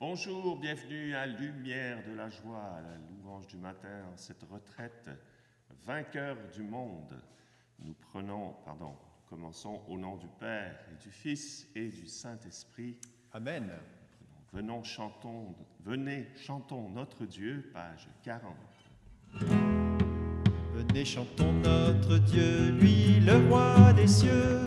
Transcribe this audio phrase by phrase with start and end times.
[0.00, 5.10] Bonjour, bienvenue à Lumière de la joie, à la louange du matin, en cette retraite
[5.84, 7.20] vainqueur du monde.
[7.84, 8.94] Nous prenons, pardon,
[9.28, 12.96] commençons au nom du Père et du Fils et du Saint-Esprit.
[13.34, 13.70] Amen.
[14.54, 15.54] Venons, chantons,
[15.84, 18.54] venez, chantons notre Dieu, page 40.
[20.72, 24.60] Venez, chantons notre Dieu, lui le roi des cieux.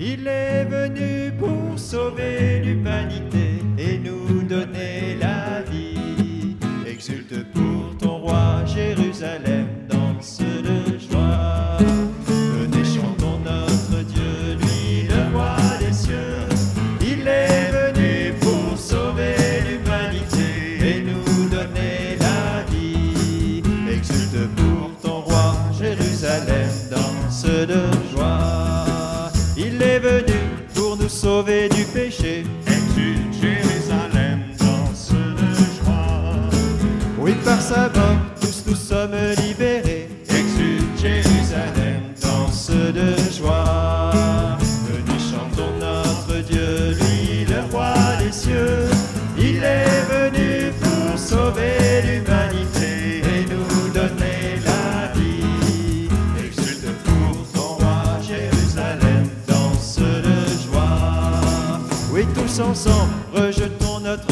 [0.00, 3.57] Il est venu pour sauver l'humanité.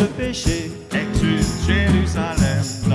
[0.09, 2.86] péché, ex-Jérusalem.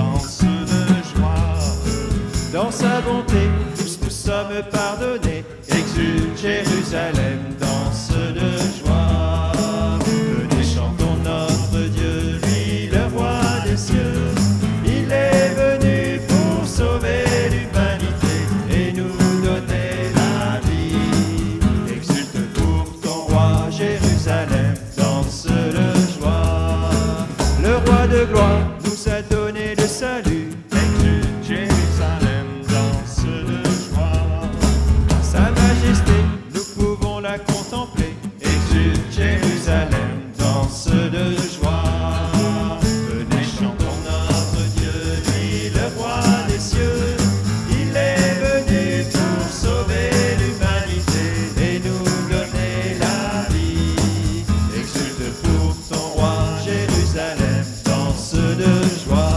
[58.54, 58.64] de
[59.04, 59.31] joie.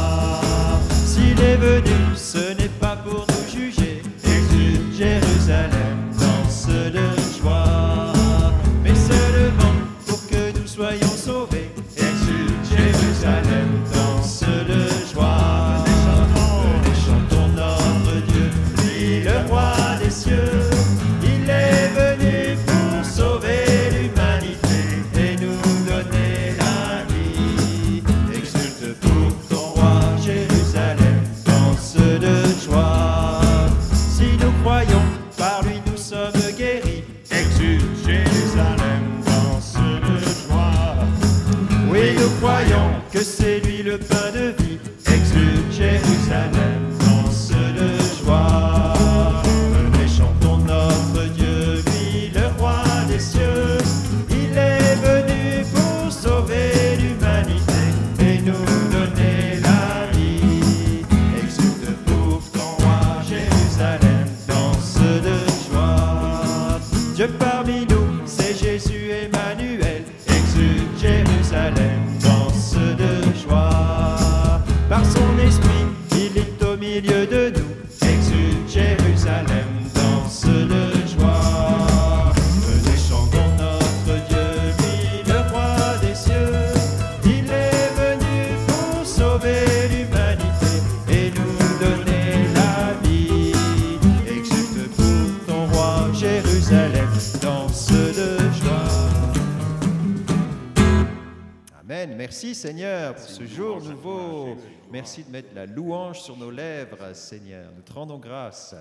[102.27, 104.57] Merci Seigneur pour ce jour nouveau.
[104.91, 107.71] Merci de mettre la louange sur nos lèvres, Seigneur.
[107.75, 108.73] Nous te rendons grâce.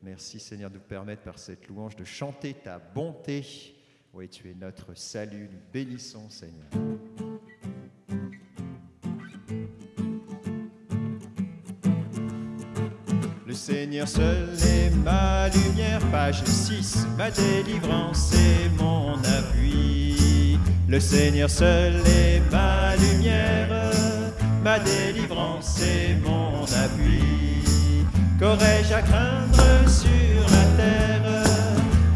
[0.00, 3.74] Merci Seigneur de nous permettre par cette louange de chanter ta bonté.
[4.14, 5.50] Oui, tu es notre salut.
[5.52, 6.68] Nous bénissons Seigneur.
[13.44, 20.17] Le Seigneur seul est ma lumière, page 6, ma délivrance et mon appui.
[20.90, 23.68] Le Seigneur seul est ma lumière,
[24.64, 27.22] ma délivrance et mon appui.
[28.38, 31.44] Qu'aurais-je à craindre sur la terre,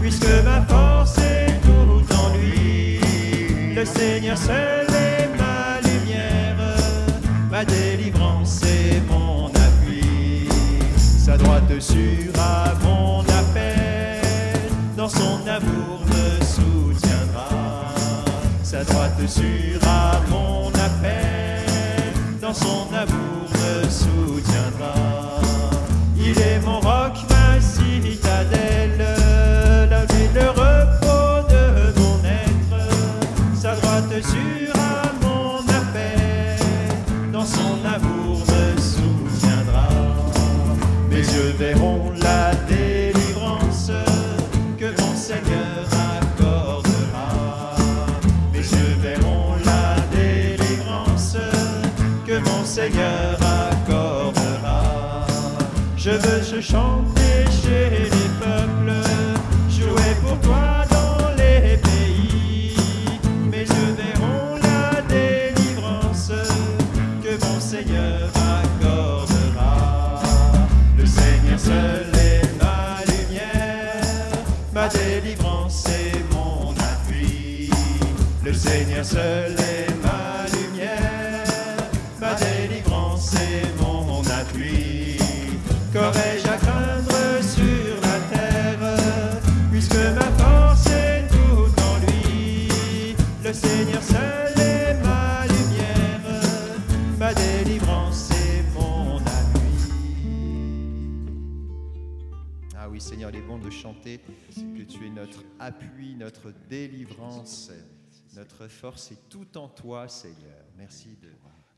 [0.01, 2.99] puisque ma force est tout en lui?
[3.75, 6.57] Le Seigneur seul est ma lumière,
[7.51, 10.49] ma délivrance et mon appui.
[10.97, 12.33] Sa droite sur
[19.29, 21.63] Sûre à mon appel,
[22.41, 23.22] dans son amour
[56.55, 58.93] Je chanter chez les peuples,
[59.71, 62.77] jouer pour toi dans les pays.
[63.51, 66.31] Mes yeux verront la délivrance
[67.23, 68.29] que mon Seigneur
[68.59, 70.21] accordera.
[70.99, 74.45] Le Seigneur seul est ma lumière,
[74.75, 77.71] ma délivrance et mon appui.
[78.45, 79.72] Le Seigneur seul est
[102.85, 107.71] Ah oui, Seigneur, il est bon de chanter que tu es notre appui, notre délivrance,
[108.35, 110.65] notre force est tout en toi, Seigneur.
[110.77, 111.31] Merci de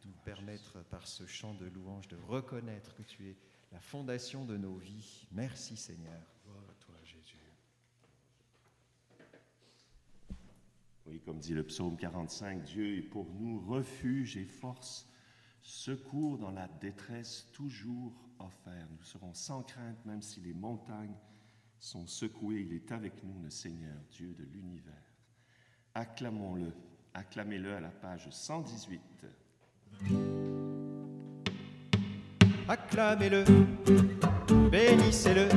[0.06, 3.36] nous permettre par ce chant de louange de reconnaître que tu es
[3.70, 5.26] la fondation de nos vies.
[5.30, 6.22] Merci, Seigneur.
[11.04, 15.06] Oui, comme dit le psaume 45, Dieu est pour nous refuge et force,
[15.60, 18.73] secours dans la détresse toujours offert.
[19.04, 21.14] Nous serons sans crainte, même si les montagnes
[21.78, 22.64] sont secouées.
[22.66, 24.94] Il est avec nous, le Seigneur, Dieu de l'univers.
[25.92, 26.72] Acclamons-le,
[27.12, 29.00] acclamez-le à la page 118.
[32.66, 33.44] Acclamez-le,
[34.70, 35.48] bénissez-le,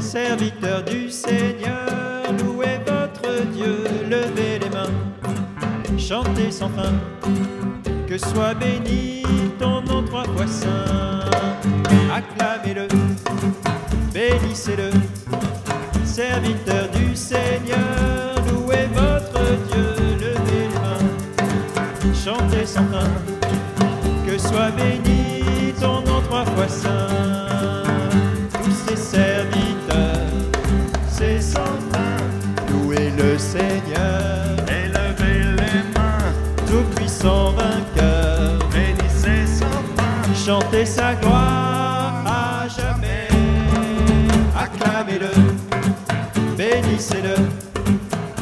[0.00, 6.94] serviteur du Seigneur, louez votre Dieu, levez les mains, chantez sans fin,
[8.08, 9.24] que soit béni
[9.58, 11.19] ton nom trois fois saint.
[12.12, 12.88] Acclamez-le,
[14.12, 14.90] bénissez-le,
[16.04, 23.08] serviteur du Seigneur, louez votre Dieu, levez les mains, chantez sans fin
[24.26, 27.82] que soit béni ton nom trois fois saint.
[28.62, 30.26] Tous ses serviteurs,
[31.10, 32.16] ses sans fin,
[32.70, 33.99] louez le Seigneur,
[40.50, 40.60] fin.
[40.60, 43.28] chantez sa gloire à jamais.
[44.56, 45.30] Acclamez-le,
[46.56, 47.36] bénissez-le,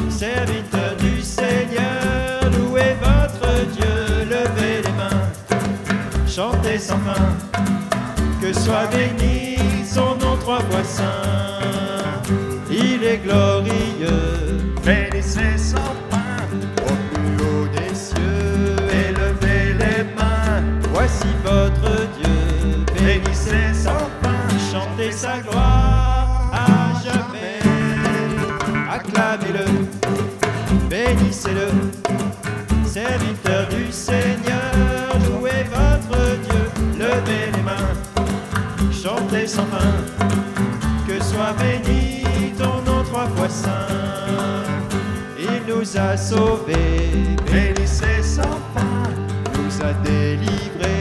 [0.09, 5.27] serviteur du Seigneur, louez votre Dieu, levez les mains,
[6.27, 7.35] chantez sans fin,
[8.41, 12.21] que soit béni son nom trois fois saint.
[12.71, 13.88] Il est glorieux,
[25.19, 27.59] sa gloire à jamais.
[28.89, 29.65] Acclamez-le,
[30.89, 31.67] bénissez-le,
[32.85, 36.63] serviteur du Seigneur, louez votre Dieu,
[36.97, 37.93] levez les mains,
[38.93, 39.93] chantez sans fin,
[41.05, 42.23] que soit béni
[42.57, 44.63] ton nom trois fois saint.
[45.37, 47.11] Il nous a sauvés,
[47.51, 49.03] Bénissez sans fin,
[49.53, 50.98] nous a délivrés,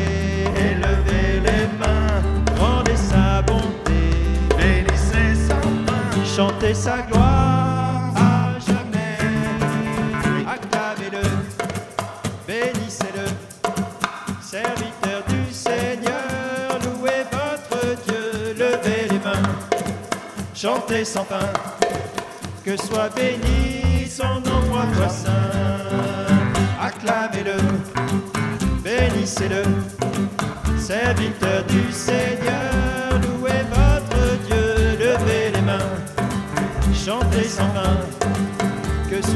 [6.39, 6.45] fin.
[6.45, 9.19] chantez sa gloire à jamais.
[10.47, 11.23] Acclamez-le,
[12.47, 13.27] bénissez-le,
[14.41, 19.49] serviteur du Seigneur, louez votre Dieu, levez les mains,
[20.55, 21.53] chantez sans fin,
[22.65, 24.63] que soit béni son nom
[24.95, 25.33] fois saint.
[26.81, 27.57] Acclamez-le,
[28.83, 29.63] bénissez-le,
[30.79, 32.88] serviteur du Seigneur,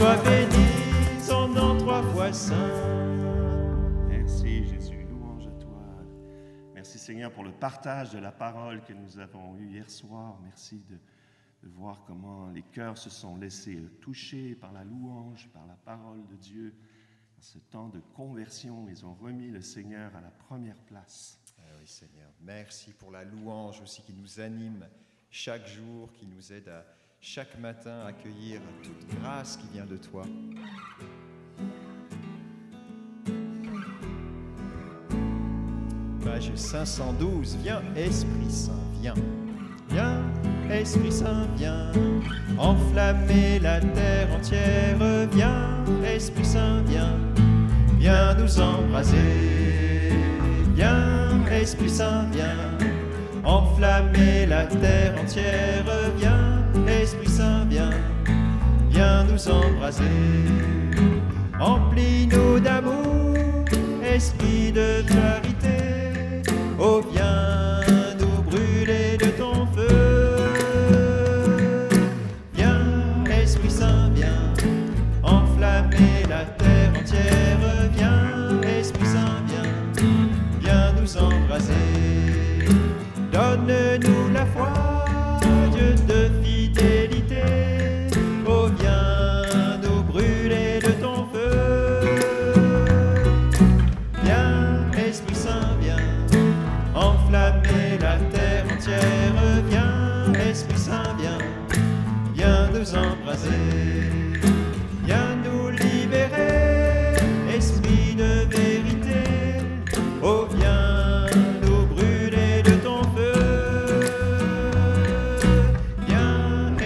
[0.03, 2.57] soit béni son nom trois fois saint.
[4.09, 5.81] Merci Jésus, louange à toi.
[6.75, 10.41] Merci Seigneur pour le partage de la parole que nous avons eu hier soir.
[10.43, 10.99] Merci de,
[11.69, 16.35] voir comment les cœurs se sont laissés toucher par la louange, par la parole de
[16.35, 16.75] Dieu.
[17.39, 21.39] En ce temps de conversion, ils ont remis le Seigneur à la première place.
[21.79, 22.33] oui, Seigneur.
[22.41, 24.85] Merci pour la louange aussi qui nous anime
[25.31, 26.85] chaque jour, qui nous aide à
[27.25, 30.25] chaque matin accueillir toute grâce qui vient de toi.
[36.25, 39.15] Page 512, viens Esprit Saint, viens.
[39.89, 40.21] Viens
[40.69, 41.93] Esprit Saint, viens
[42.59, 44.97] enflammer la terre entière.
[45.33, 47.17] Viens Esprit Saint, viens,
[48.01, 50.11] viens nous embraser.
[50.75, 52.57] Viens Esprit Saint, viens
[53.45, 55.85] enflammer la terre entière.
[56.17, 56.32] Viens
[58.91, 60.05] viens, nous embraser.
[61.61, 63.35] Emplis-nous d'amour,
[64.05, 66.43] esprit de charité.
[66.79, 67.62] Oh, viens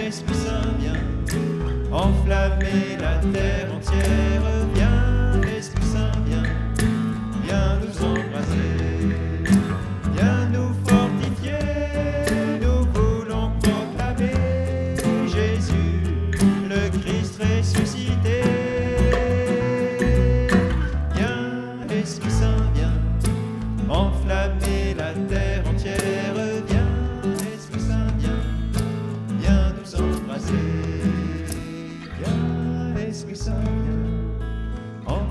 [0.07, 0.93] Viens, Esprit Saint, viens
[1.91, 4.86] enflammer la terre entière.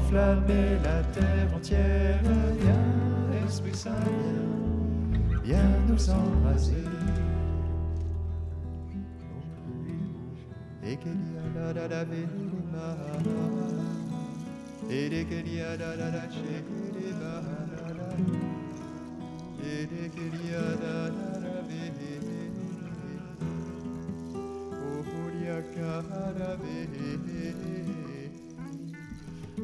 [0.06, 2.20] Enflammer la terre entière.
[2.60, 3.90] Viens, Esprit Saint,
[5.44, 6.86] viens, viens nous embraser.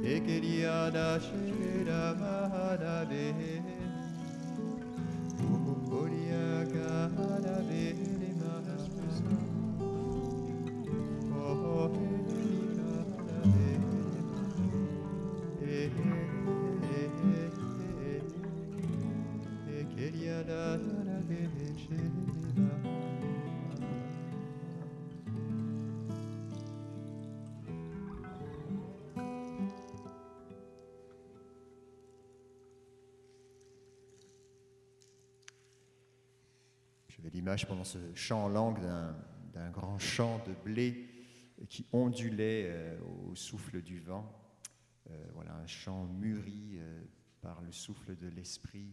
[0.04, 1.20] Ekelia la
[1.86, 2.14] la
[2.80, 3.71] la
[37.22, 38.80] J'avais l'image pendant ce chant en langue
[39.54, 41.08] d'un grand champ de blé
[41.68, 42.98] qui ondulait euh,
[43.28, 44.28] au souffle du vent.
[45.08, 47.04] Euh, voilà, un champ mûri euh,
[47.40, 48.92] par le souffle de l'Esprit.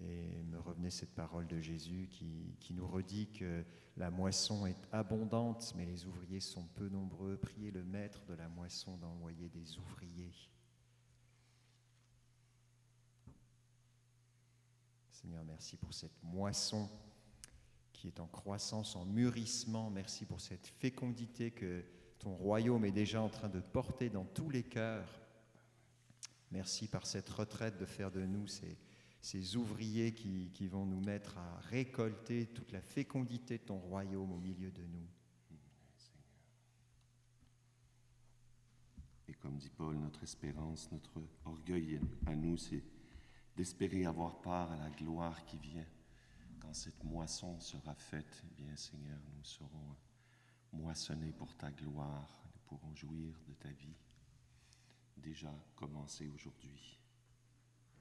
[0.00, 3.62] Et me revenait cette parole de Jésus qui, qui nous redit que
[3.98, 7.36] la moisson est abondante, mais les ouvriers sont peu nombreux.
[7.36, 10.32] Priez le maître de la moisson d'envoyer des ouvriers.
[15.10, 16.88] Seigneur, merci pour cette moisson
[18.00, 19.90] qui est en croissance, en mûrissement.
[19.90, 21.84] Merci pour cette fécondité que
[22.18, 25.20] ton royaume est déjà en train de porter dans tous les cœurs.
[26.50, 31.36] Merci par cette retraite de faire de nous ces, ouvriers qui, qui vont nous mettre
[31.36, 35.06] à récolter toute la fécondité de ton royaume au milieu de nous.
[39.28, 42.82] Et comme dit Paul, notre espérance, notre orgueil à nous, c'est
[43.56, 45.86] d'espérer avoir part à la gloire qui vient.
[46.70, 49.96] Quand cette moisson sera faite, eh bien Seigneur, nous serons
[50.70, 52.44] moissonnés pour ta gloire.
[52.54, 53.96] Nous pourrons jouir de ta vie,
[55.16, 56.96] déjà commencée aujourd'hui.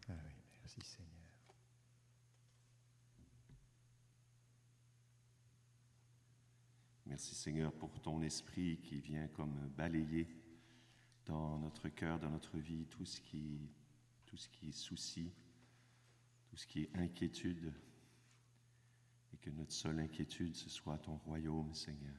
[0.08, 1.10] Ah oui, merci Seigneur.
[7.08, 10.28] Merci Seigneur pour ton esprit qui vient comme balayer
[11.26, 13.68] dans notre cœur, dans notre vie, tout ce qui,
[14.28, 15.34] tout ce qui est souci,
[16.46, 17.74] tout ce qui est inquiétude,
[19.42, 22.16] que notre seule inquiétude, ce soit ton royaume, Seigneur.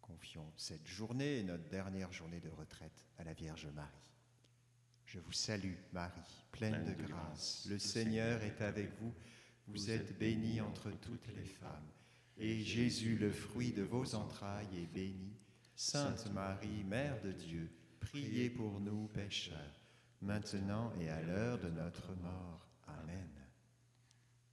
[0.00, 4.08] Confions cette journée, notre dernière journée de retraite, à la Vierge Marie.
[5.06, 6.20] Je vous salue, Marie,
[6.52, 7.66] pleine de grâce.
[7.70, 9.14] Le Seigneur est avec vous.
[9.66, 11.88] Vous êtes bénie entre toutes les femmes.
[12.36, 15.34] Et Jésus, le fruit de vos entrailles, est béni.
[15.74, 19.56] Sainte Marie, Mère de Dieu, priez pour nous pécheurs,
[20.20, 22.66] maintenant et à l'heure de notre mort.
[22.86, 23.28] Amen.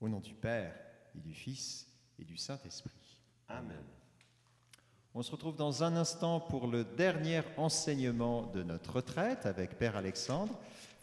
[0.02, 0.75] Au nom du Père
[1.16, 1.88] et du Fils
[2.20, 3.20] et du Saint-Esprit.
[3.48, 3.84] Amen.
[5.14, 9.96] On se retrouve dans un instant pour le dernier enseignement de notre retraite avec Père
[9.96, 10.60] Alexandre.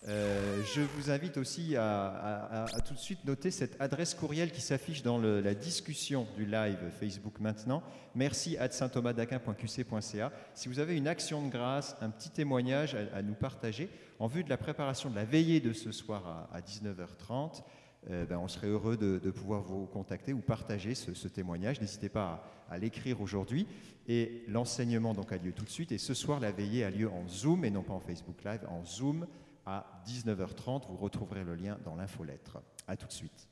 [0.08, 5.02] Euh, je vous invite aussi à, tout de suite noter cette adresse courriel qui s'affiche
[5.02, 7.82] dans la discussion du live Facebook maintenant.
[8.16, 10.32] Merci à saintthomasdaquin.qc.ca.
[10.54, 14.42] Si vous avez une action de grâce, un petit témoignage à, nous partager en vue
[14.42, 17.62] de la préparation de la veillée de ce soir à, à 19h30,
[18.10, 21.80] euh, ben, on serait heureux de, pouvoir vous contacter ou partager ce, témoignage.
[21.80, 23.68] N'hésitez pas à, à l'écrire aujourd'hui.
[24.08, 25.92] Et l'enseignement donc a lieu tout de suite.
[25.92, 28.62] Et ce soir, la veillée a lieu en Zoom et non pas en Facebook Live,
[28.68, 29.28] en Zoom
[29.66, 30.86] à 19h30.
[30.88, 32.58] Vous retrouverez le lien dans l'infolettre.
[32.86, 33.48] À tout de suite.